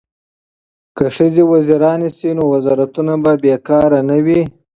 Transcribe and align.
که 0.97 1.05
ښځې 1.15 1.43
وزیرانې 1.53 2.09
شي 2.17 2.29
نو 2.37 2.43
وزارتونه 2.53 3.13
به 3.23 3.31
بې 3.41 3.55
کاره 3.67 3.99
نه 4.09 4.17
وي. 4.25 4.41